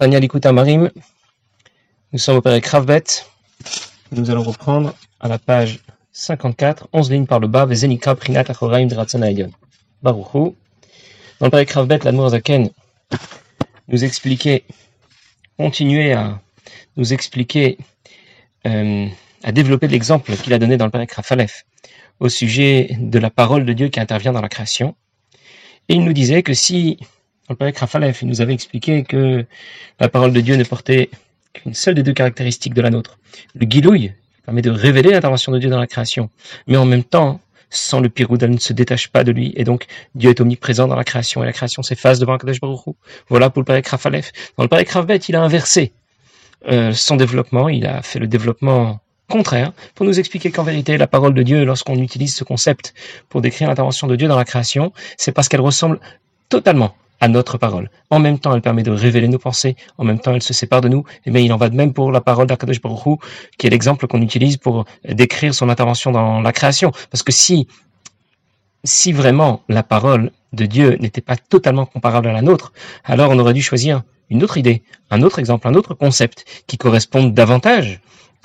[0.00, 0.90] Tania Likuta Marim,
[2.10, 3.04] nous sommes au Père Kravbet.
[4.12, 5.80] Nous allons reprendre à la page
[6.12, 9.50] 54, 11 lignes par le bas, Vezenika Prinat Achoraim Dratzana Elion.
[10.02, 10.54] Baruchu.
[11.38, 12.70] Dans le Père Kravbet, l'Admour Zaken
[13.88, 14.64] nous expliquait,
[15.58, 16.40] continuer à
[16.96, 17.76] nous expliquer,
[18.66, 19.06] euh,
[19.44, 21.66] à développer l'exemple qu'il a donné dans le Père Krafalef
[22.20, 24.94] au sujet de la parole de Dieu qui intervient dans la création.
[25.90, 26.96] Et il nous disait que si
[27.50, 29.44] le Père Rafalef, il nous avait expliqué que
[29.98, 31.10] la parole de Dieu ne portait
[31.52, 33.18] qu'une seule des deux caractéristiques de la nôtre.
[33.54, 34.12] Le guilouille
[34.44, 36.30] permet de révéler l'intervention de Dieu dans la création,
[36.68, 39.64] mais en même temps, sans le piroud, elle ne se détache pas de lui, et
[39.64, 42.80] donc Dieu est omniprésent dans la création, et la création s'efface devant Kadosh Baruch
[43.28, 44.32] Voilà pour le Père Rafalef.
[44.56, 45.92] Dans le Père Rafbet, il a inversé
[46.68, 51.06] euh, son développement, il a fait le développement contraire pour nous expliquer qu'en vérité, la
[51.06, 52.94] parole de Dieu, lorsqu'on utilise ce concept
[53.28, 56.00] pour décrire l'intervention de Dieu dans la création, c'est parce qu'elle ressemble
[56.48, 57.90] totalement à notre parole.
[58.08, 59.76] En même temps, elle permet de révéler nos pensées.
[59.98, 61.00] En même temps, elle se sépare de nous.
[61.00, 63.20] Et eh bien, il en va de même pour la parole d'Akadosh Baruch
[63.58, 66.92] qui est l'exemple qu'on utilise pour décrire son intervention dans la création.
[67.10, 67.68] Parce que si,
[68.84, 72.72] si vraiment la parole de Dieu n'était pas totalement comparable à la nôtre,
[73.04, 76.78] alors on aurait dû choisir une autre idée, un autre exemple, un autre concept qui
[76.78, 78.00] corresponde davantage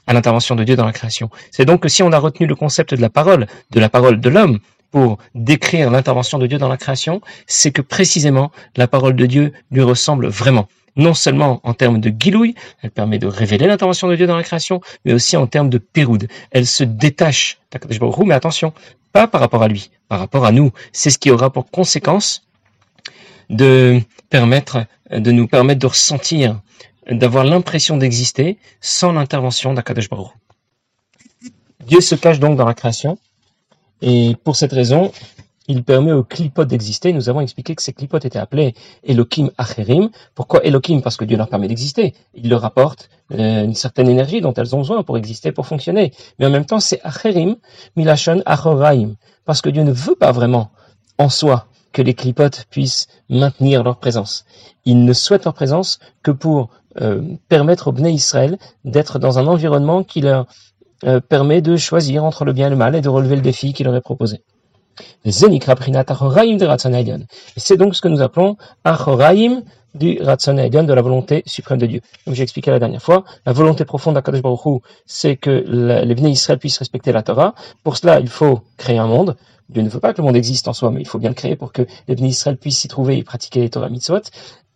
[0.08, 1.30] à l'intervention de Dieu dans la création.
[1.52, 4.20] C'est donc que si on a retenu le concept de la parole, de la parole
[4.20, 4.60] de l'homme,
[4.96, 9.52] pour décrire l'intervention de Dieu dans la création, c'est que précisément la parole de Dieu
[9.70, 10.70] lui ressemble vraiment.
[10.96, 14.44] Non seulement en termes de guilouille, elle permet de révéler l'intervention de Dieu dans la
[14.44, 16.30] création, mais aussi en termes de péroude.
[16.52, 17.58] Elle se détache,
[18.26, 18.72] mais attention,
[19.12, 20.72] pas par rapport à lui, par rapport à nous.
[20.94, 22.48] C'est ce qui aura pour conséquence
[23.50, 26.62] de permettre, de nous permettre de ressentir,
[27.12, 30.32] d'avoir l'impression d'exister sans l'intervention d'Akadosh Baruch.
[31.86, 33.18] Dieu se cache donc dans la création,
[34.02, 35.12] et pour cette raison,
[35.68, 37.12] il permet aux clipotes d'exister.
[37.14, 40.10] Nous avons expliqué que ces clipotes étaient appelés Elohim Acherim.
[40.36, 41.02] Pourquoi Elohim?
[41.02, 42.14] Parce que Dieu leur permet d'exister.
[42.36, 46.14] Il leur apporte euh, une certaine énergie dont elles ont besoin pour exister, pour fonctionner.
[46.38, 47.56] Mais en même temps, c'est Acherim,
[47.96, 49.16] Milachon Achoraim.
[49.46, 50.70] Parce que Dieu ne veut pas vraiment,
[51.18, 54.46] en soi, que les clipotes puissent maintenir leur présence.
[54.84, 56.70] Il ne souhaite leur présence que pour
[57.02, 60.46] euh, permettre aux Bnei Israël d'être dans un environnement qui leur
[61.06, 63.74] euh, permet de choisir entre le bien et le mal et de relever le défi
[63.74, 64.42] qu'il aurait proposé.
[65.26, 65.48] C'est
[67.78, 69.62] donc ce que nous appelons Achoraim
[69.94, 72.02] du Ratzon de la volonté suprême de Dieu.
[72.24, 76.32] Comme j'ai expliqué la dernière fois, la volonté profonde d'Akadosh Baruch c'est que les Bnei
[76.32, 77.56] Israël puissent respecter la Torah.
[77.84, 79.36] Pour cela, il faut créer un monde.
[79.70, 81.36] Dieu ne veut pas que le monde existe en soi, mais il faut bien le
[81.36, 84.22] créer pour que les Bnei Israël puissent s'y trouver et pratiquer les Torah Mitzvot.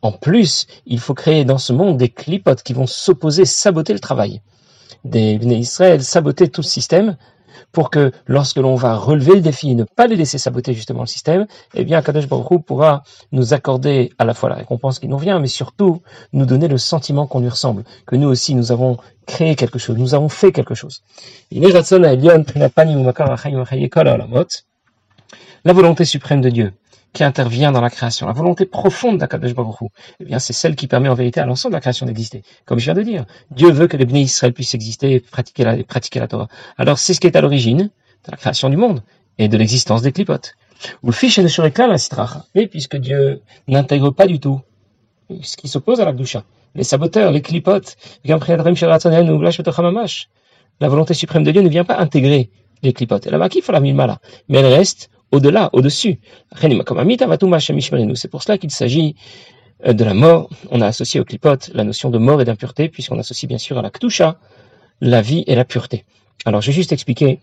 [0.02, 4.00] En plus, il faut créer dans ce monde des clipotes qui vont s'opposer, saboter le
[4.00, 4.42] travail
[5.04, 7.18] des Bnei Israël, saboter tout le système
[7.72, 11.02] pour que lorsque l'on va relever le défi et ne pas les laisser saboter justement
[11.02, 11.46] le système,
[11.76, 15.40] eh bien Kadosh Baruch pourra nous accorder à la fois la récompense qui nous vient,
[15.40, 16.02] mais surtout
[16.34, 19.98] nous donner le sentiment qu'on lui ressemble, que nous aussi nous avons créé quelque chose,
[19.98, 21.04] nous avons fait quelque chose.
[25.66, 26.74] La volonté suprême de Dieu,
[27.14, 29.78] qui intervient dans la création, la volonté profonde d'Akadosh Baruch
[30.20, 32.44] eh bien, c'est celle qui permet en vérité à l'ensemble de la création d'exister.
[32.66, 35.64] Comme je viens de dire, Dieu veut que les bénis Israël puissent exister et pratiquer
[35.64, 36.48] la, Torah.
[36.78, 37.90] Alors, c'est ce qui est à l'origine
[38.26, 39.02] de la création du monde
[39.38, 40.54] et de l'existence des clipotes.
[41.04, 42.46] Ou le fiche de la citracha.
[42.56, 44.62] Et puisque Dieu n'intègre pas du tout
[45.42, 46.44] ce qui s'oppose à la doucha,
[46.76, 47.98] les saboteurs, les clipotes,
[50.82, 52.50] la volonté suprême de Dieu ne vient pas intégrer
[52.82, 53.28] les clipotes.
[53.28, 53.50] Elle a la
[54.48, 56.20] mais elle reste au-delà, au-dessus.
[58.16, 59.16] C'est pour cela qu'il s'agit
[59.86, 60.50] euh, de la mort.
[60.72, 63.78] On a associé au clipote la notion de mort et d'impureté, puisqu'on associe bien sûr
[63.78, 64.40] à la ktusha
[65.02, 66.06] la vie et la pureté.
[66.46, 67.40] Alors, je vais juste expliquer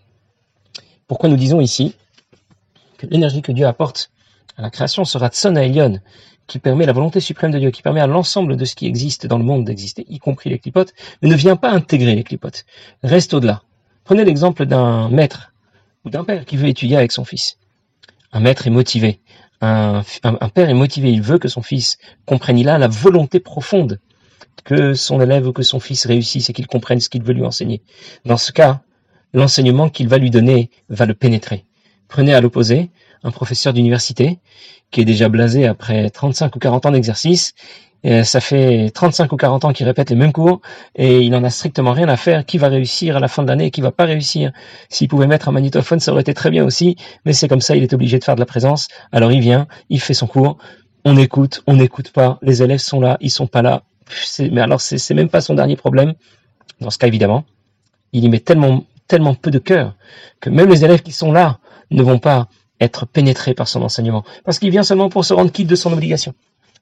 [1.07, 1.95] pourquoi nous disons ici
[2.97, 4.11] que l'énergie que Dieu apporte
[4.57, 5.99] à la création sera Tsona Elion,
[6.47, 9.27] qui permet la volonté suprême de Dieu, qui permet à l'ensemble de ce qui existe
[9.27, 12.65] dans le monde d'exister, y compris les clipotes, mais ne vient pas intégrer les clipotes.
[13.03, 13.63] Reste au-delà.
[14.03, 15.53] Prenez l'exemple d'un maître
[16.05, 17.57] ou d'un père qui veut étudier avec son fils.
[18.31, 19.19] Un maître est motivé.
[19.61, 20.03] Un,
[20.53, 21.11] père est motivé.
[21.11, 22.57] Il veut que son fils comprenne.
[22.57, 23.99] Il a la volonté profonde
[24.63, 27.45] que son élève ou que son fils réussisse et qu'il comprenne ce qu'il veut lui
[27.45, 27.81] enseigner.
[28.25, 28.81] Dans ce cas,
[29.33, 31.65] l'enseignement qu'il va lui donner va le pénétrer.
[32.07, 32.89] Prenez à l'opposé
[33.23, 34.39] un professeur d'université
[34.91, 37.53] qui est déjà blasé après 35 ou 40 ans d'exercice
[38.03, 40.61] ça fait 35 ou 40 ans qu'il répète les mêmes cours
[40.95, 42.45] et il en a strictement rien à faire.
[42.45, 44.51] Qui va réussir à la fin de l'année et qui va pas réussir?
[44.89, 46.95] S'il pouvait mettre un magnétophone, ça aurait été très bien aussi,
[47.25, 48.87] mais c'est comme ça, il est obligé de faire de la présence.
[49.11, 50.57] Alors il vient, il fait son cours,
[51.05, 53.83] on écoute, on n'écoute pas, les élèves sont là, ils sont pas là.
[54.39, 56.13] Mais alors c'est même pas son dernier problème.
[56.79, 57.45] Dans ce cas, évidemment,
[58.13, 59.95] il y met tellement, tellement peu de cœur
[60.39, 61.59] que même les élèves qui sont là
[61.91, 62.47] ne vont pas
[62.79, 65.91] être pénétrés par son enseignement parce qu'il vient seulement pour se rendre quitte de son
[65.91, 66.33] obligation.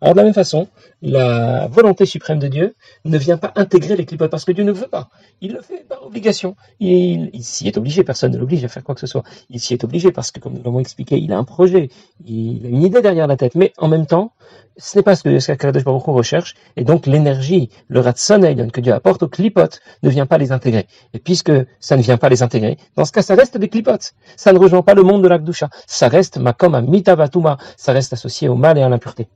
[0.02, 0.68] Alors de la même façon,
[1.02, 2.76] la volonté suprême de Dieu
[3.06, 5.10] ne vient pas intégrer les clipotes parce que Dieu ne veut pas.
[5.42, 6.56] Il le fait par obligation.
[6.80, 9.24] Il, s'y est obligé, personne ne l'oblige à faire quoi que ce soit.
[9.50, 11.90] Il s'y est obligé parce que, comme nous l'avons expliqué, il a un projet,
[12.26, 13.56] il a une idée derrière la tête.
[13.56, 14.34] Mais en même temps,
[14.78, 18.42] ce n'est pas ce que Kadosh Baruch recherche, et donc l'énergie, le ratson
[18.74, 20.88] que Dieu apporte aux clipotes ne vient pas les intégrer.
[21.14, 24.14] Et puisque ça ne vient pas les intégrer, dans ce cas, ça reste des clipotes.
[24.36, 25.70] Ça ne rejoint pas le monde de l'Akdusha.
[25.88, 27.58] Ça reste makom à mitavatuma.
[27.78, 29.28] Ça reste associé au mal et à l'impureté.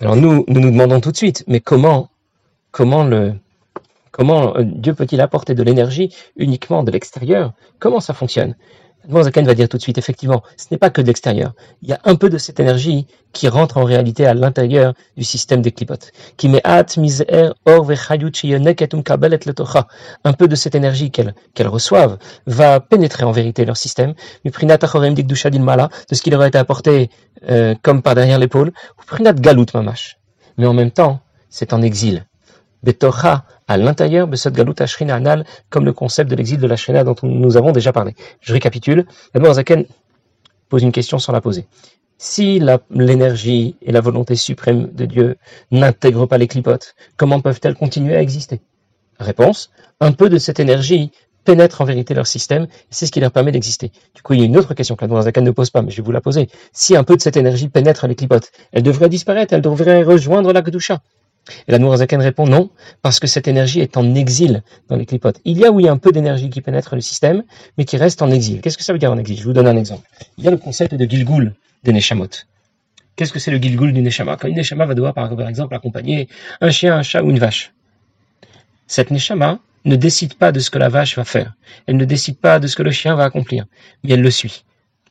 [0.00, 2.10] Alors nous, nous demandons tout de suite, mais comment,
[2.70, 3.34] comment le,
[4.10, 7.52] comment euh, Dieu peut-il apporter de l'énergie uniquement de l'extérieur?
[7.78, 8.56] Comment ça fonctionne?
[9.10, 11.52] Zaken va dire tout de suite, effectivement, ce n'est pas que de l'extérieur.
[11.82, 15.24] Il y a un peu de cette énergie qui rentre en réalité à l'intérieur du
[15.24, 16.12] système des clipotes.
[16.36, 16.62] Qui met
[20.24, 21.34] Un peu de cette énergie qu'elles
[21.68, 24.14] reçoivent va pénétrer en vérité leur système.
[24.44, 27.10] De ce qui leur a été apporté
[27.50, 28.72] euh, comme par derrière l'épaule.
[30.56, 31.20] Mais en même temps,
[31.50, 32.24] c'est en exil.
[33.68, 37.16] À l'intérieur, Besot Galut Ashrina Anal, comme le concept de l'exil de la Shrina dont
[37.22, 38.14] nous avons déjà parlé.
[38.40, 39.06] Je récapitule.
[39.32, 39.84] D'abord, Zaken
[40.68, 41.66] pose une question sans la poser.
[42.18, 45.36] Si l'énergie et la volonté suprême de Dieu
[45.70, 48.60] n'intègrent pas les clipotes, comment peuvent-elles continuer à exister?
[49.18, 49.70] Réponse,
[50.00, 51.10] un peu de cette énergie
[51.44, 53.92] pénètre en vérité leur système, c'est ce qui leur permet d'exister.
[54.14, 55.90] Du coup, il y a une autre question que la Zaken ne pose pas, mais
[55.90, 56.48] je vais vous la poser.
[56.72, 60.52] Si un peu de cette énergie pénètre les clipotes, elle devrait disparaître, elle devrait rejoindre
[60.52, 61.02] la Gdusha.
[61.68, 62.70] Et la Nourazaken répond non,
[63.02, 65.40] parce que cette énergie est en exil dans les clipotes.
[65.44, 67.42] Il y a, oui, un peu d'énergie qui pénètre le système,
[67.76, 68.60] mais qui reste en exil.
[68.60, 69.38] Qu'est-ce que ça veut dire en exil?
[69.38, 70.08] Je vous donne un exemple.
[70.38, 72.28] Il y a le concept de Gilgul des Neshamot.
[73.16, 74.36] Qu'est-ce que c'est le Gilgul du Neshama?
[74.36, 76.28] Quand une Neshama va devoir, par exemple, accompagner
[76.60, 77.72] un chien, un chat ou une vache.
[78.88, 81.54] Cette Neshama ne décide pas de ce que la vache va faire.
[81.86, 83.66] Elle ne décide pas de ce que le chien va accomplir,
[84.02, 84.64] mais elle le suit.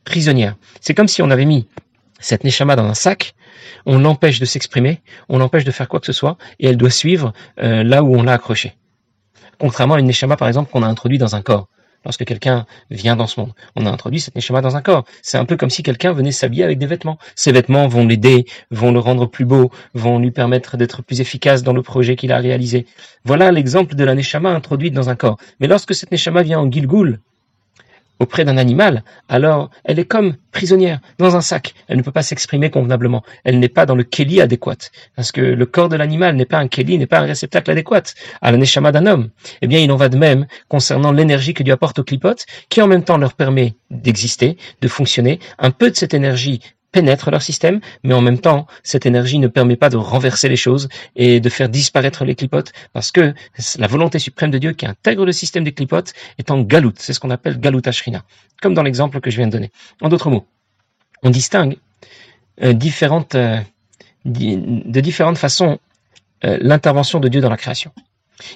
[0.04, 0.56] Prisonnière.
[0.82, 1.66] C'est comme si on avait mis
[2.20, 3.34] cette Neshama dans un sac
[3.86, 6.90] on l'empêche de s'exprimer, on l'empêche de faire quoi que ce soit, et elle doit
[6.90, 8.74] suivre euh, là où on l'a accroché.
[9.58, 11.68] Contrairement à une neshama, par exemple, qu'on a introduit dans un corps.
[12.04, 15.04] Lorsque quelqu'un vient dans ce monde, on a introduit cette neshama dans un corps.
[15.22, 17.18] C'est un peu comme si quelqu'un venait s'habiller avec des vêtements.
[17.34, 21.62] Ces vêtements vont l'aider, vont le rendre plus beau, vont lui permettre d'être plus efficace
[21.62, 22.84] dans le projet qu'il a réalisé.
[23.24, 25.38] Voilà l'exemple de la neshama introduite dans un corps.
[25.60, 27.20] Mais lorsque cette neshama vient en gilgul,
[28.20, 31.74] auprès d'un animal, alors elle est comme prisonnière dans un sac.
[31.88, 33.22] Elle ne peut pas s'exprimer convenablement.
[33.44, 34.90] Elle n'est pas dans le keli adéquat.
[35.16, 38.02] Parce que le corps de l'animal n'est pas un keli, n'est pas un réceptacle adéquat
[38.40, 39.30] à la neshama d'un homme.
[39.62, 42.80] Eh bien, il en va de même concernant l'énergie que Dieu apporte aux clipotes, qui
[42.80, 45.40] en même temps leur permet d'exister, de fonctionner.
[45.58, 46.60] Un peu de cette énergie
[46.94, 50.60] pénètre leur système, mais en même temps, cette énergie ne permet pas de renverser les
[50.66, 53.34] choses et de faire disparaître les clipotes, parce que
[53.78, 56.94] la volonté suprême de Dieu qui intègre le système des clipotes est en galout.
[56.96, 58.22] C'est ce qu'on appelle galout ashrina,
[58.62, 59.72] comme dans l'exemple que je viens de donner.
[60.02, 60.46] En d'autres mots,
[61.24, 61.78] on distingue
[62.62, 63.60] euh, euh,
[64.24, 65.80] de différentes façons
[66.44, 67.90] euh, l'intervention de Dieu dans la création.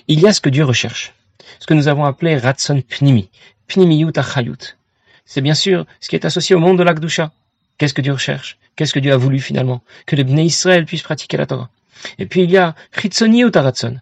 [0.06, 1.12] Il y a ce que Dieu recherche,
[1.58, 3.30] ce que nous avons appelé ratson pnimi,
[3.66, 4.76] pnimiyut achayut.
[5.24, 7.32] C'est bien sûr ce qui est associé au monde de l'Akdusha,
[7.78, 8.58] Qu'est-ce que Dieu recherche?
[8.76, 9.82] Qu'est-ce que Dieu a voulu finalement?
[10.06, 11.70] Que le Bnei Israël puisse pratiquer la Torah.
[12.18, 13.98] Et puis il y a Chitzoni ou Taratson.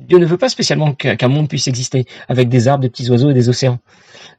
[0.00, 3.30] Dieu ne veut pas spécialement qu'un monde puisse exister avec des arbres, des petits oiseaux
[3.30, 3.78] et des océans.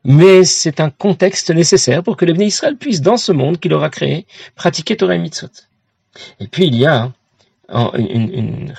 [0.03, 3.73] Mais c'est un contexte nécessaire pour que le Bnei Israël puisse, dans ce monde qu'il
[3.73, 5.49] aura créé, pratiquer Torah et Mitzvot.
[6.39, 7.11] Et puis il y a
[7.69, 8.73] une, une, une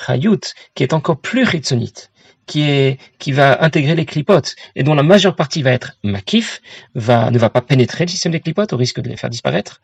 [0.75, 2.11] qui est encore plus chitzonite
[2.47, 6.63] qui est qui va intégrer les clipotes et dont la majeure partie va être makif,
[6.95, 9.81] va ne va pas pénétrer le système des clipotes au risque de les faire disparaître,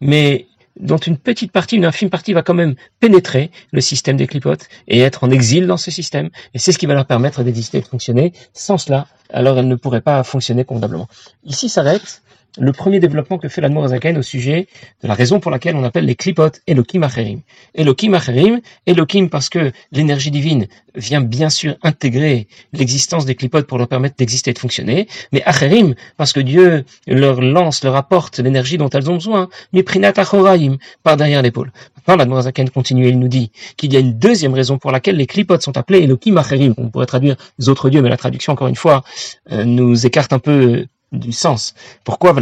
[0.00, 0.46] mais
[0.80, 4.68] dont une petite partie, une infime partie va quand même pénétrer le système des clipotes
[4.86, 6.30] et être en exil dans ce système.
[6.54, 8.32] Et c'est ce qui va leur permettre d'exister et de fonctionner.
[8.52, 11.08] Sans cela, alors elles ne pourraient pas fonctionner convenablement.
[11.44, 12.22] Ici s'arrête
[12.58, 14.66] le premier développement que fait la Zaken au sujet
[15.02, 17.40] de la raison pour laquelle on appelle les clipotes Elohim Acherim.
[17.74, 23.78] Elohim Acherim, Elohim parce que l'énergie divine vient bien sûr intégrer l'existence des clipotes pour
[23.78, 28.38] leur permettre d'exister et de fonctionner, mais Acherim parce que Dieu leur lance, leur apporte
[28.38, 31.72] l'énergie dont elles ont besoin, Miprinat Achoraim, par derrière l'épaule.
[32.08, 34.90] Maintenant, la Zaken continue et il nous dit qu'il y a une deuxième raison pour
[34.90, 38.16] laquelle les clipotes sont appelés Elohim Acherim, on pourrait traduire les autres dieux, mais la
[38.16, 39.04] traduction, encore une fois,
[39.52, 41.74] euh, nous écarte un peu du sens.
[42.04, 42.34] Pourquoi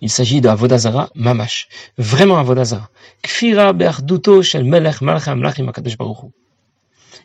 [0.00, 1.68] Il s'agit de Avodazara mamash.
[1.96, 2.90] Vraiment Avodazara.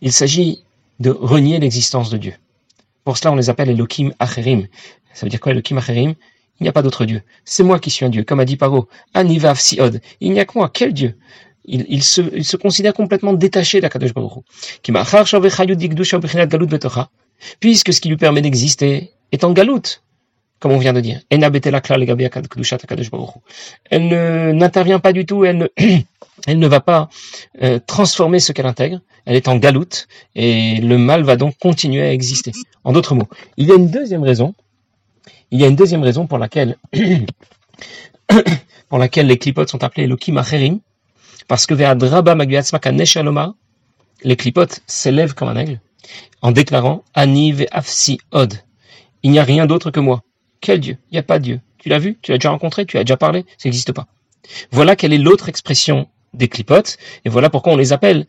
[0.01, 0.63] Il s'agit
[0.99, 2.33] de renier l'existence de Dieu.
[3.03, 4.67] Pour cela, on les appelle Elohim Acherim.
[5.13, 6.13] Ça veut dire quoi Elohim Acherim?
[6.59, 7.21] Il n'y a pas d'autre Dieu.
[7.45, 8.23] C'est moi qui suis un Dieu.
[8.23, 10.01] Comme a dit Paro, Anivav Siod.
[10.21, 10.69] Il n'y a que moi.
[10.73, 11.17] Quel Dieu?
[11.65, 14.43] Il, il, se, il se considère complètement détaché d'Akadosh Baruch
[17.59, 20.01] puisque ce qui lui permet d'exister est en galoute.
[20.59, 21.21] comme on vient de dire.
[21.29, 21.39] Elle
[24.57, 25.69] n'intervient pas du tout, elle
[26.47, 27.09] ne, va pas
[27.61, 32.01] euh, transformer ce qu'elle intègre, elle est en galoute, et le mal va donc continuer
[32.01, 32.53] à exister.
[32.83, 33.27] En d'autres mots,
[33.57, 34.55] il y a une deuxième raison,
[35.51, 36.77] il y a une deuxième raison pour laquelle,
[39.15, 40.79] les clipotes sont appelés Elohim
[41.47, 41.75] parce que
[44.23, 45.79] les clipotes s'élèvent comme un aigle,
[46.41, 48.53] en déclarant Ani Afsi Od.
[49.23, 50.23] Il n'y a rien d'autre que moi.
[50.61, 50.97] Quel Dieu?
[51.11, 51.61] Il n'y a pas de Dieu.
[51.77, 52.17] Tu l'as vu?
[52.21, 52.85] Tu l'as déjà rencontré?
[52.85, 53.45] Tu l'as déjà parlé?
[53.57, 54.07] Ça n'existe pas.
[54.71, 58.27] Voilà quelle est l'autre expression des clipotes, et voilà pourquoi on les appelle.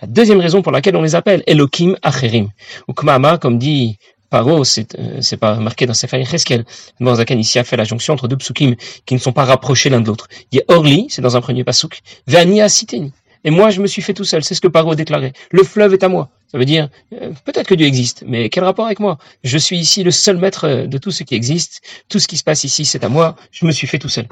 [0.00, 2.50] La deuxième raison pour laquelle on les appelle Elohim Acherim.
[2.86, 6.64] Ou comme dit Paro, c'est euh, pas marqué dans Sefer Yecheskel.
[7.00, 8.74] Zakan ici a fait la jonction entre deux psukim
[9.06, 10.28] qui ne sont pas rapprochés l'un de l'autre.
[10.52, 13.12] Il y a Orli, c'est dans un premier pasuk, Vania Siteni.
[13.46, 14.42] Et moi, je me suis fait tout seul.
[14.42, 15.32] C'est ce que Paro déclarait.
[15.52, 16.30] Le fleuve est à moi.
[16.50, 19.18] Ça veut dire, euh, peut-être que Dieu existe, mais quel rapport avec moi?
[19.44, 21.80] Je suis ici le seul maître euh, de tout ce qui existe.
[22.08, 23.36] Tout ce qui se passe ici, c'est à moi.
[23.52, 24.26] Je me suis fait tout seul.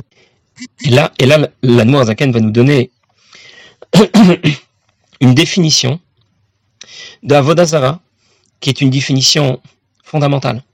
[0.85, 2.91] Et là, et là, la Zaken va nous donner
[5.21, 6.01] une définition
[7.23, 8.01] d'Avodazara,
[8.59, 9.61] qui est une définition
[10.03, 10.65] fondamentale.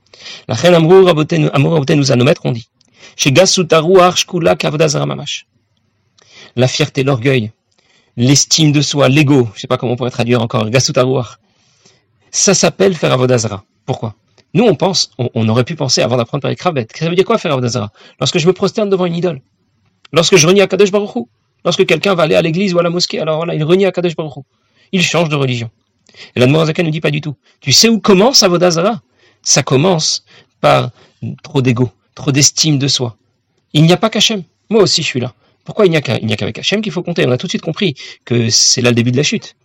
[0.48, 2.68] La reine Amour nous a nos maîtres ont dit.
[3.16, 4.26] Chez Mamash.
[6.56, 7.52] La fierté, l'orgueil,
[8.20, 11.38] l'estime de soi, l'ego, je sais pas comment on pourrait traduire encore, Gasutaruach.
[12.30, 13.64] Ça s'appelle faire Avodazara.
[13.86, 14.14] Pourquoi?
[14.52, 16.86] Nous, on pense, on, aurait pu penser avant d'apprendre par les Kravet.
[16.94, 19.40] Ça veut dire quoi faire Avodazara Lorsque je me prosterne devant une idole.
[20.12, 21.28] Lorsque je renie à Kadesh Baruch
[21.64, 23.92] Lorsque quelqu'un va aller à l'église ou à la mosquée, alors voilà, il renie à
[23.92, 24.44] Kadesh Baruch
[24.92, 25.70] Il change de religion.
[26.36, 27.36] Et la Noirzakan ne dit pas du tout.
[27.60, 29.00] Tu sais où commence Avodazara
[29.42, 30.24] Ça commence
[30.60, 30.90] par
[31.42, 33.16] trop d'ego, trop d'estime de soi.
[33.72, 34.42] Il n'y a pas qu'Hachem.
[34.68, 35.32] Moi aussi, je suis là.
[35.64, 37.26] Pourquoi il n'y a qu'avec Hachem qu'il faut compter?
[37.26, 39.56] On a tout de suite compris que c'est là le début de la chute.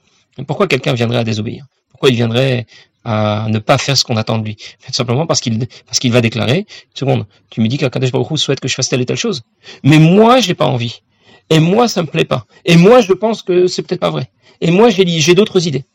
[0.48, 1.66] Pourquoi quelqu'un viendrait à désobéir?
[1.90, 2.68] Pourquoi il viendrait
[3.06, 4.56] à ne pas faire ce qu'on attend de lui?
[4.56, 8.76] Tout simplement parce qu'il va déclarer, seconde, tu me dis qu'Akadosh Baruch souhaite que je
[8.76, 9.44] fasse telle et telle chose,
[9.84, 11.02] mais moi je n'ai pas envie,
[11.50, 14.30] et moi ça me plaît pas, et moi je pense que c'est peut-être pas vrai,
[14.60, 15.86] et moi j'ai d'autres idées.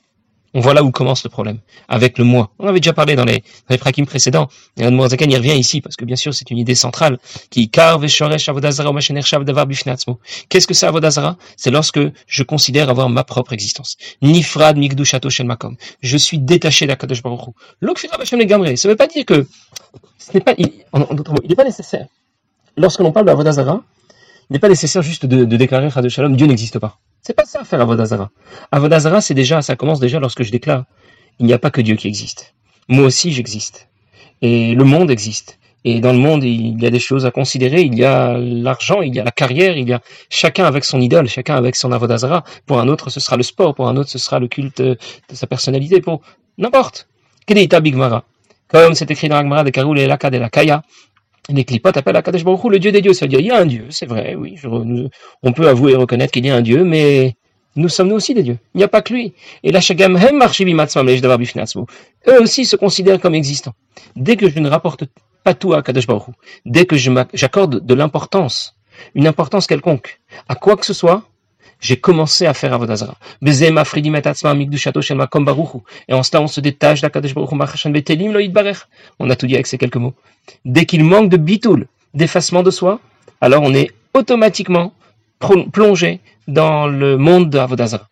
[0.53, 2.51] On voit là où commence le problème, avec le moi.
[2.59, 5.81] On avait déjà parlé dans les, dans les précédents, et la Zakan y revient ici,
[5.81, 7.19] parce que bien sûr c'est une idée centrale,
[7.51, 8.07] qui carve
[10.49, 11.37] Qu'est-ce que c'est Avodazara?
[11.57, 13.97] C'est lorsque je considère avoir ma propre existence.
[14.23, 15.49] Nifrad mikdushato shel.
[16.03, 17.51] Je suis détaché d'Akadosh Baruch Hu.
[17.81, 18.77] L'okfira gamre.
[18.77, 19.47] Ça ne veut pas dire que,
[20.19, 22.07] ce n'est pas, il, en, d'autres mots, il n'est pas nécessaire.
[22.77, 23.83] Lorsque l'on parle d'Avodazara,
[24.49, 26.99] il n'est pas nécessaire juste de, de déclarer Chad Shalom, Dieu n'existe pas.
[27.23, 28.31] C'est pas ça faire Avodazara.
[28.73, 30.85] Avodazara, c'est déjà, ça commence déjà lorsque je déclare,
[31.39, 32.55] il n'y a pas que Dieu qui existe.
[32.89, 33.89] Moi aussi, j'existe.
[34.43, 35.59] Et le monde existe.
[35.85, 37.83] Et dans le monde, il y a des choses à considérer.
[37.83, 41.01] Il y a l'argent, il y a la carrière, il y a chacun avec son
[41.01, 42.45] idole, chacun avec son avodazara.
[42.67, 43.75] Pour un autre, ce sera le sport.
[43.75, 44.99] Pour un autre, ce sera le culte de
[45.33, 46.01] sa personnalité.
[46.01, 46.21] Pour
[46.59, 47.09] n'importe.
[47.47, 48.25] Kedita Bigmara.
[48.69, 50.83] Comme c'est écrit dans l'Agmara de Karoul et Laka de la Kaya,
[51.53, 53.13] les clipotes appellent Akadosh Baruch le Dieu des dieux.
[53.13, 54.57] Ça veut dire, il y a un Dieu, c'est vrai, oui.
[55.43, 57.37] on peut avouer et reconnaître qu'il y a un Dieu, mais
[57.77, 58.59] nous sommes nous aussi des dieux.
[58.75, 59.33] Il n'y a pas que lui.
[59.63, 60.43] Et la Shagam Hem
[62.29, 63.75] Eux aussi se considèrent comme existants.
[64.17, 65.05] Dès que je ne rapporte
[65.45, 66.35] pas tout à Akadosh Baruch
[66.67, 68.77] dès que j'accorde de l'importance,
[69.15, 71.23] une importance quelconque, à quoi que ce soit,
[71.81, 73.17] j'ai commencé à faire Avodazara.
[73.43, 73.51] Et
[76.15, 78.85] en cela, on se détache d'Akadosh Baruch
[79.19, 80.15] On a tout dit avec ces quelques mots.
[80.65, 83.01] Dès qu'il manque de bitoul, d'effacement de soi,
[83.41, 84.93] alors on est automatiquement
[85.73, 88.09] plongé dans le monde de Avodazara.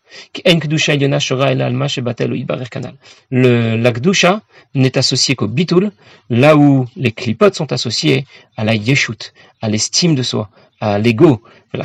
[3.31, 4.41] Le, la Gdusha
[4.73, 5.91] n'est associé qu'au bitoul,
[6.29, 8.25] là où les clipotes sont associés
[8.57, 10.49] à la yeshut, à l'estime de soi,
[10.79, 11.41] à l'ego.
[11.73, 11.81] C'est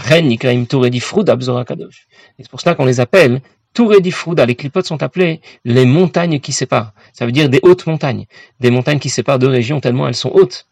[2.51, 3.41] pour cela qu'on les appelle
[3.75, 4.47] Touré Frouda.
[4.47, 6.93] Les clipotes sont appelés les montagnes qui séparent.
[7.13, 8.27] Ça veut dire des hautes montagnes.
[8.61, 10.67] Des montagnes qui séparent deux régions tellement elles sont hautes.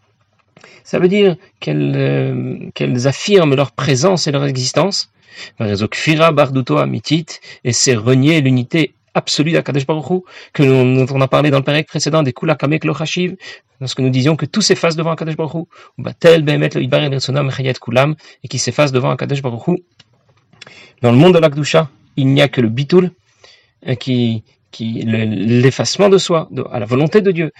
[0.85, 5.11] Ça veut dire qu'elles euh, affirment leur présence et leur existence.
[5.61, 5.75] Et
[7.73, 12.23] c'est renier l'unité absolue d'Akadesh Baruch que nous, on a parlé dans le période précédent
[12.23, 13.37] des Kulakamek Lochashiv,
[13.81, 15.66] lorsque nous disions que tout s'efface devant Akadesh Baruch
[16.19, 16.81] Tel Behemet Lo
[17.81, 19.81] Kulam, et qui s'efface devant Akadesh Baruch
[21.02, 23.11] Dans le monde de l'Akdusha, il n'y a que le Bitul,
[23.88, 27.52] euh, qui, qui l'effacement de soi, à la volonté de Dieu.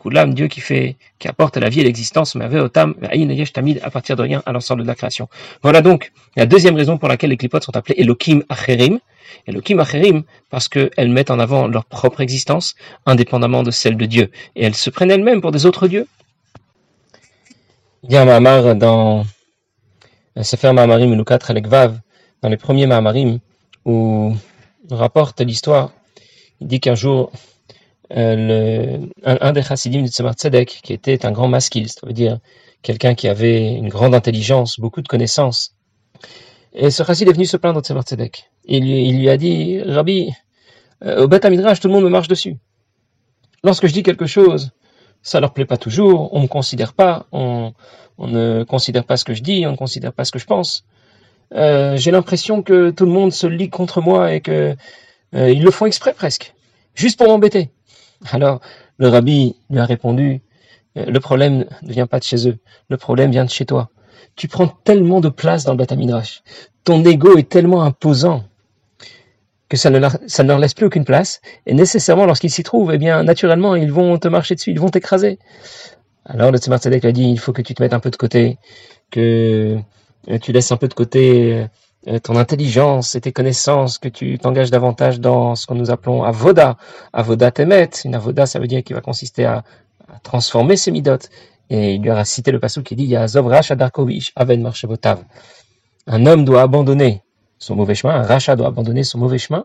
[0.00, 2.94] Kulam, Dieu qui fait, qui apporte la vie et l'existence, mais Otam,
[3.52, 5.28] Tamid, à partir de rien, à l'ensemble de la création.
[5.62, 9.00] Voilà donc la deuxième raison pour laquelle les clipotes sont appelés Elohim Acherim,
[9.46, 14.30] Elohim Acherim, parce qu'elles mettent en avant leur propre existence, indépendamment de celle de Dieu.
[14.56, 16.06] Et elles se prennent elles-mêmes pour des autres dieux.
[18.04, 19.24] Il y a un Mahamar dans
[20.40, 21.98] Sefer Mahamarim Lukat Vav,
[22.42, 23.40] dans les premiers Mahamarim,
[23.84, 24.36] où
[24.90, 25.92] on rapporte l'histoire.
[26.60, 27.32] Il dit qu'un jour,
[28.16, 32.38] euh, un, des chassidim de Tzemar Tzedek, qui était un grand maskil, ça veut dire
[32.82, 35.74] quelqu'un qui avait une grande intelligence, beaucoup de connaissances.
[36.74, 38.50] Et ce chassid est venu se plaindre de Tzemar Tzedek.
[38.66, 40.32] Il, lui a dit, Rabbi,
[41.04, 42.56] euh, au Beth Midrash, tout le monde me marche dessus.
[43.62, 44.72] Lorsque je dis quelque chose,
[45.22, 47.72] ça leur plaît pas toujours, on me considère pas, on,
[48.18, 50.84] ne considère pas ce que je dis, on ne considère pas ce que je pense.
[51.54, 54.76] Euh, j'ai l'impression que tout le monde se lit contre moi et que
[55.34, 56.54] euh, ils le font exprès presque,
[56.94, 57.70] juste pour m'embêter.
[58.30, 58.60] Alors
[58.98, 60.42] le rabbi lui a répondu
[60.96, 63.90] euh, le problème ne vient pas de chez eux, le problème vient de chez toi.
[64.36, 65.94] Tu prends tellement de place dans le Beth
[66.84, 68.44] ton ego est tellement imposant
[69.68, 73.22] que ça ne, leur, laisse plus aucune place, et nécessairement lorsqu'ils s'y trouvent, eh bien
[73.24, 75.38] naturellement ils vont te marcher dessus, ils vont t'écraser.
[76.26, 78.10] Alors le Tzemar Tzedek lui a dit, il faut que tu te mettes un peu
[78.10, 78.58] de côté,
[79.10, 79.78] que
[80.30, 81.66] euh, tu laisses un peu de côté
[82.22, 86.76] ton intelligence et tes connaissances, que tu t'engages davantage dans ce que nous appelons avoda,
[87.12, 87.90] avoda temet.
[88.04, 89.64] Une avoda, ça veut dire qu'il va consister à,
[90.22, 91.30] transformer ses midotes.
[91.70, 95.24] Et il lui a cité le passage qui dit, Yazov Darkovich, Aven Marchevotav.
[96.06, 97.22] Un homme doit abandonner
[97.58, 99.64] son mauvais chemin, un rachat doit abandonner son mauvais chemin,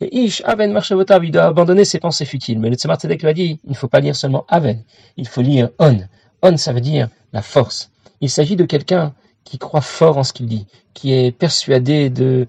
[0.00, 2.58] et Ish, Aven Marchevotav, il doit abandonner ses pensées futiles.
[2.58, 4.82] Mais le Tzemar Tzedek lui a dit, il ne faut pas lire seulement Aven,
[5.16, 5.98] il faut lire On.
[6.42, 7.90] On, ça veut dire la force.
[8.20, 9.14] Il s'agit de quelqu'un
[9.48, 12.46] qui croit fort en ce qu'il dit, qui est persuadé de,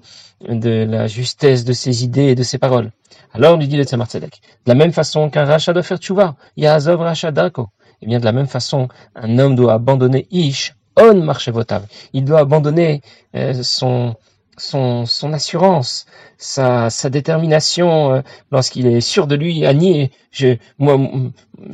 [0.48, 2.92] de la justesse de ses idées et de ses paroles.
[3.34, 6.36] Alors, lui dit le Tzemar Tzedek, de la même façon qu'un rachat doit faire tchouva,
[6.58, 7.70] Yazov rachat dako.
[8.02, 11.86] Et eh bien, de la même façon, un homme doit abandonner Ish, on marchevotav.
[12.14, 13.02] Il doit abandonner
[13.36, 14.16] euh, son,
[14.60, 16.06] son, assurance,
[16.38, 20.12] sa, détermination euh, lorsqu'il est sûr de lui à nier.
[20.32, 20.98] Je, moi,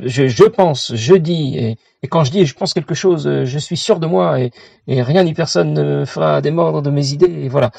[0.02, 3.76] je, pense, je dis, et, quand je dis je pense quelque chose, euh, je suis
[3.76, 4.52] sûr de moi et,
[4.88, 7.44] rien ni personne ne fera démordre de mes idées.
[7.44, 7.70] Et voilà.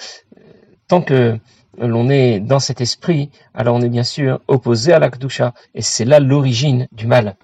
[0.87, 1.37] Tant que
[1.79, 6.05] l'on est dans cet esprit, alors on est bien sûr opposé à l'Akdusha, et c'est
[6.05, 7.35] là l'origine du mal.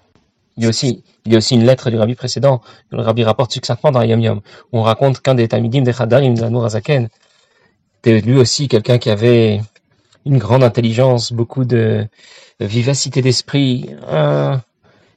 [0.56, 1.02] Il y a aussi,
[1.54, 2.58] une lettre du rabbi précédent,
[2.90, 4.40] que le rabbi rapporte succinctement dans Yom Yom,
[4.72, 7.08] où on raconte qu'un des Tamidim des Chadarim de la Nourazaken
[8.04, 9.62] c'était lui aussi quelqu'un qui avait
[10.26, 12.06] une grande intelligence, beaucoup de
[12.60, 13.88] vivacité d'esprit,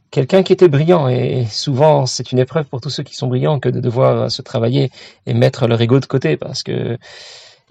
[0.09, 1.09] quelqu'un qui était brillant.
[1.09, 4.41] Et souvent, c'est une épreuve pour tous ceux qui sont brillants que de devoir se
[4.41, 4.89] travailler
[5.25, 6.97] et mettre leur ego de côté, parce que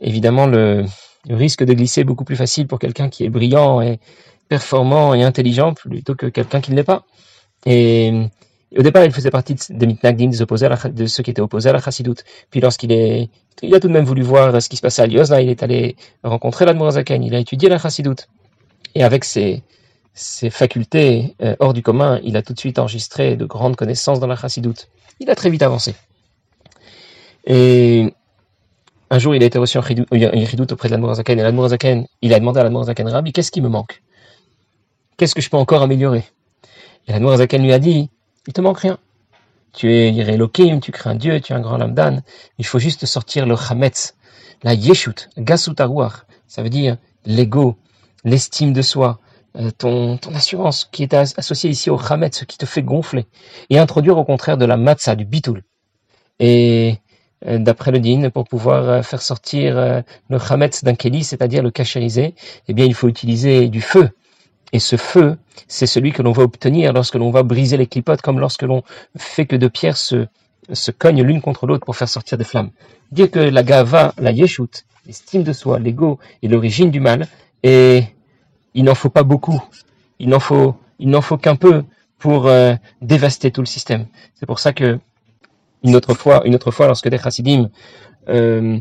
[0.00, 0.84] évidemment, le,
[1.30, 3.98] risque de glisser est beaucoup plus facile pour quelqu'un qui est brillant et
[4.48, 7.04] performant et intelligent plutôt que quelqu'un qui ne l'est pas.
[7.64, 8.28] Et
[8.76, 11.72] au départ, il faisait partie des mitnagdim, des opposés de ceux qui étaient opposés à
[11.72, 12.24] la chassidoute.
[12.50, 13.28] Puis lorsqu'il est,
[13.62, 15.62] il a tout de même voulu voir ce qui se passait à Liozna, il est
[15.62, 18.28] allé rencontrer l'Admorazaken, il a étudié la chassidoute.
[18.94, 19.62] Et avec ses,
[20.14, 24.18] ses facultés euh, hors du commun, il a tout de suite enregistré de grandes connaissances
[24.18, 24.88] dans la chassidoute.
[25.20, 25.94] Il a très vite avancé.
[27.46, 28.12] Et
[29.10, 32.40] un jour, il a été reçu en chidoute auprès de l'Admorazaken, et l'Admorazaken, il a
[32.40, 34.02] demandé à l'Admorazaken, Rabbi, qu'est-ce qui me manque?
[35.16, 36.24] Qu'est-ce que je peux encore améliorer?
[37.06, 38.10] Et l'Admorazaken lui a dit,
[38.46, 38.98] il te manque rien.
[39.72, 42.22] Tu es Irelokim, tu crées un Dieu, tu es un grand lamdan.
[42.58, 44.14] Il faut juste sortir le chametz,
[44.62, 45.74] la yeshut, gasut
[46.46, 47.76] Ça veut dire l'ego,
[48.24, 49.20] l'estime de soi,
[49.58, 53.26] euh, ton, ton assurance qui est associée ici au chametz, ce qui te fait gonfler.
[53.68, 55.62] Et introduire au contraire de la matzah, du bitul.
[56.38, 56.98] Et
[57.46, 61.70] euh, d'après le din, pour pouvoir euh, faire sortir le chametz d'un keli, c'est-à-dire le
[61.70, 62.34] cachériser,
[62.68, 64.10] eh bien, il faut utiliser du feu.
[64.72, 65.36] Et ce feu,
[65.68, 68.82] c'est celui que l'on va obtenir lorsque l'on va briser les clipotes, comme lorsque l'on
[69.16, 70.26] fait que deux pierres se,
[70.72, 72.70] se cognent l'une contre l'autre pour faire sortir des flammes.
[73.12, 77.28] Dire que la gava, la yeshut, l'estime de soi, l'ego, est l'origine du mal,
[77.62, 78.04] et
[78.74, 79.62] il n'en faut pas beaucoup.
[80.18, 81.84] Il n'en faut, il n'en faut qu'un peu
[82.18, 84.06] pour euh, dévaster tout le système.
[84.34, 84.98] C'est pour ça que
[85.82, 87.70] une autre fois, une autre fois, lorsque des chassidim
[88.28, 88.78] euh,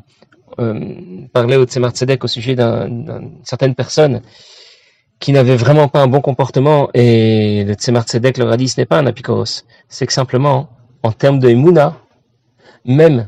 [0.59, 4.21] euh, au Tzemar Tzedek au sujet d'une certaine personne
[5.25, 8.79] qui n'avait vraiment pas un bon comportement, et le Tzemar Tzedek leur a dit, ce
[8.79, 10.69] n'est pas un apikoros, c'est que simplement,
[11.01, 11.97] en termes de Emouna,
[12.85, 13.27] même,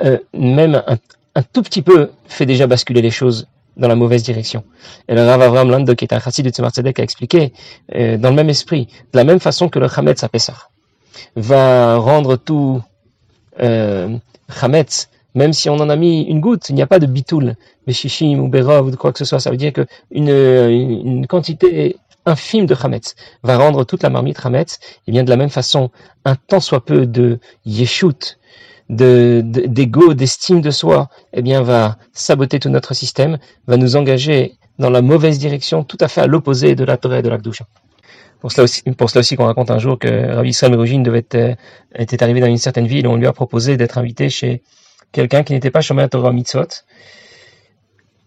[0.00, 0.82] euh, même
[1.34, 3.46] un, tout petit peu fait déjà basculer les choses
[3.76, 4.64] dans la mauvaise direction.
[5.06, 7.52] Et le Rav Avram Lando, qui est un chassid de Tzemar Tzedek, a expliqué,
[7.94, 10.30] euh, dans le même esprit, de la même façon que le Chametz à
[11.36, 12.80] va rendre tout
[13.60, 14.16] euh,
[15.34, 17.56] même si on en a mis une goutte, il n'y a pas de bitoul,
[17.88, 19.40] shishim ou berov ou quoi que ce soit.
[19.40, 24.78] Ça veut dire qu'une une quantité infime de chametz va rendre toute la marmite chametz.
[25.06, 25.90] Et bien de la même façon,
[26.24, 28.38] un tant soit peu de yeshut,
[28.90, 34.56] de, d'ego, d'estime de soi, eh bien va saboter tout notre système, va nous engager
[34.78, 37.38] dans la mauvaise direction, tout à fait à l'opposé de la Torah et de la.
[38.40, 41.56] Pour cela aussi, pour cela aussi qu'on raconte un jour que Rabbi Israël devait être,
[41.94, 44.62] était arrivé dans une certaine ville et on lui a proposé d'être invité chez
[45.12, 46.68] quelqu'un qui n'était pas Shomer Torah Mitzvot.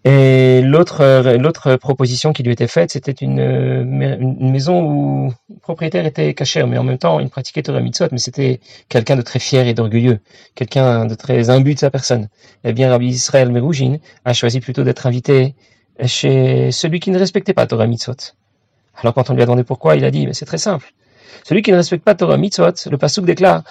[0.04, 6.06] Et l'autre, l'autre proposition qui lui était faite, c'était une, une maison où le propriétaire
[6.06, 9.38] était caché, mais en même temps, il pratiquait Torah Mitzvot, mais c'était quelqu'un de très
[9.38, 10.20] fier et d'orgueilleux,
[10.54, 12.28] quelqu'un de très imbu de sa personne.
[12.64, 15.54] Eh bien, Rabbi Israël Meroujin a choisi plutôt d'être invité
[16.06, 18.34] chez celui qui ne respectait pas Torah Mitzvot.
[19.00, 20.92] Alors quand on lui a demandé pourquoi, il a dit, mais c'est très simple.
[21.44, 23.62] Celui qui ne respecte pas Torah Mitzvot, le Pasuk déclare,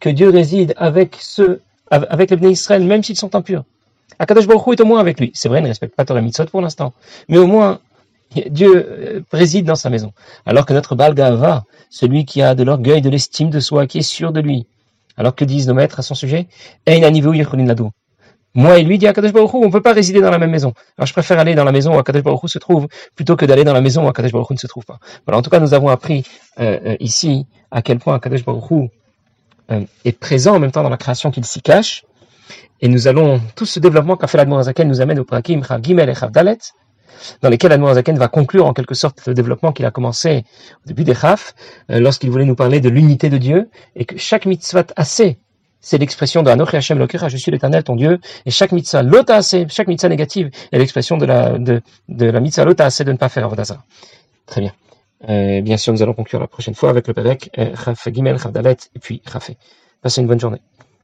[0.00, 3.64] que Dieu réside avec ceux, avec les Bnei Israël, même s'ils sont impurs.
[4.18, 5.30] Akadosh Baruch Hu est au moins avec lui.
[5.34, 6.92] C'est vrai, il ne respecte pas Torah Mitzvot pour l'instant.
[7.28, 7.80] Mais au moins,
[8.50, 10.12] Dieu euh, réside dans sa maison.
[10.46, 13.98] Alors que notre Baal Gava, celui qui a de l'orgueil, de l'estime de soi, qui
[13.98, 14.66] est sûr de lui.
[15.16, 16.46] Alors que disent nos maîtres à son sujet?
[18.54, 20.50] Moi et lui, dit Akadosh Baruch Hu, on ne peut pas résider dans la même
[20.50, 20.74] maison.
[20.98, 23.46] Alors je préfère aller dans la maison où Akadosh Baruch Hu se trouve, plutôt que
[23.46, 24.98] d'aller dans la maison où Akadosh Baruch Hu ne se trouve pas.
[25.26, 26.24] Voilà, en tout cas, nous avons appris
[26.60, 28.90] euh, euh, ici à quel point Akadosh Baruch Hu
[29.70, 32.04] euh, est présent en même temps dans la création qu'il s'y cache.
[32.82, 36.30] Et nous allons, tout ce développement qu'a fait l'Admorazaken nous amène au Prakim Gimel et
[36.30, 36.58] Dalet,
[37.40, 40.44] dans lesquels l'Admorazaken va conclure en quelque sorte le développement qu'il a commencé
[40.84, 41.54] au début des Chaf,
[41.88, 45.38] lorsqu'il voulait nous parler de l'unité de Dieu, et que chaque mitzvah assez
[45.82, 49.66] c'est l'expression de Anochi Hashem Lokera, je suis l'éternel ton Didieu, et chaque mitzvah assez,
[49.68, 53.28] chaque mitzvah négative est l'expression de la, de, de la mitzvah assez de ne pas
[53.28, 53.84] faire Avodazara.
[54.46, 54.72] Très bien.
[55.28, 58.38] Euh, bien sûr, nous allons conclure la prochaine fois avec le Perek, euh, Chaf Gimel,
[58.38, 59.56] Chaf Dalet, et puis Chafé.
[60.00, 60.60] Passez une bonne journée.